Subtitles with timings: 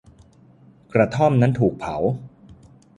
[0.93, 1.95] กระท่อมนั้นถูกเผา